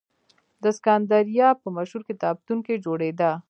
د 0.63 0.65
سکندریه 0.77 1.47
په 1.61 1.67
مشهور 1.77 2.01
کتابتون 2.09 2.57
کې 2.65 2.81
جوړېده. 2.85 3.31